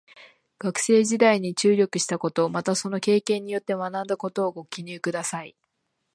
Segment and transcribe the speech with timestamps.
[0.57, 5.55] 学生時代に注力したこと、またその経験によって学んだことをご記入ください。